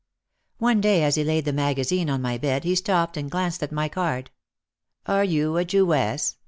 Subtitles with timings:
[0.57, 3.71] One day as he laid the magazine on my bed he stopped and glanced at
[3.71, 4.31] my card.
[5.05, 6.37] "Are you a Jewess?"